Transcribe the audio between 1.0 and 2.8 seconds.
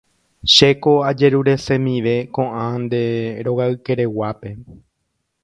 ajeruresemive ko'ã